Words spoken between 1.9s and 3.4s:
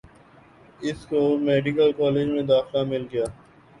college میں داخلہ مل گیا